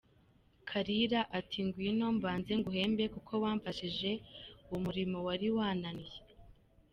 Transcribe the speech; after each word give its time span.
Kalira 0.69 1.21
ati 1.39 1.57
"Ngwino 1.65 2.05
mbanze 2.17 2.51
nguhembe 2.59 3.03
kuko 3.13 3.33
wamfashije 3.43 4.11
umurimo 4.75 5.17
wari 5.27 5.47
wananiye". 5.57 6.17